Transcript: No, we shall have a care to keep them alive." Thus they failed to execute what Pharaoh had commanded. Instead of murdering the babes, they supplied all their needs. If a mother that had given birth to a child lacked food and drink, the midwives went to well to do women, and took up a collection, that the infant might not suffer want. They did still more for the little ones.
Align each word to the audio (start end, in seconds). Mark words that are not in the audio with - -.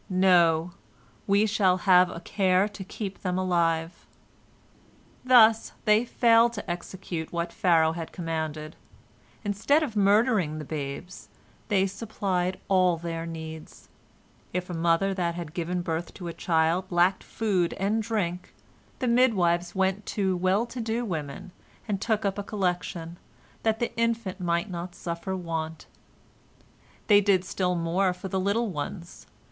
No, 0.09 0.71
we 1.27 1.45
shall 1.45 1.77
have 1.85 2.09
a 2.09 2.19
care 2.21 2.67
to 2.67 2.83
keep 2.83 3.19
them 3.21 3.37
alive." 3.37 4.07
Thus 5.23 5.73
they 5.85 6.05
failed 6.05 6.53
to 6.53 6.67
execute 6.67 7.31
what 7.31 7.53
Pharaoh 7.53 7.91
had 7.91 8.11
commanded. 8.11 8.75
Instead 9.43 9.83
of 9.83 9.95
murdering 9.95 10.57
the 10.57 10.65
babes, 10.65 11.29
they 11.67 11.85
supplied 11.85 12.59
all 12.67 12.97
their 12.97 13.27
needs. 13.27 13.89
If 14.53 14.71
a 14.71 14.73
mother 14.73 15.13
that 15.13 15.35
had 15.35 15.53
given 15.53 15.83
birth 15.83 16.15
to 16.15 16.27
a 16.27 16.33
child 16.33 16.85
lacked 16.91 17.23
food 17.23 17.73
and 17.73 18.01
drink, 18.01 18.55
the 18.97 19.07
midwives 19.07 19.75
went 19.75 20.07
to 20.17 20.35
well 20.35 20.65
to 20.65 20.81
do 20.81 21.05
women, 21.05 21.51
and 21.87 22.01
took 22.01 22.25
up 22.25 22.39
a 22.39 22.43
collection, 22.43 23.17
that 23.61 23.77
the 23.79 23.95
infant 23.97 24.39
might 24.39 24.67
not 24.71 24.95
suffer 24.95 25.35
want. 25.35 25.85
They 27.05 27.21
did 27.21 27.45
still 27.45 27.75
more 27.75 28.13
for 28.13 28.29
the 28.29 28.39
little 28.39 28.71
ones. 28.71 29.27